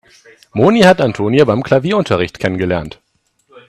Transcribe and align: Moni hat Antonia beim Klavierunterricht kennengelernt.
Moni 0.53 0.81
hat 0.81 0.99
Antonia 0.99 1.45
beim 1.45 1.61
Klavierunterricht 1.61 2.39
kennengelernt. 2.39 2.99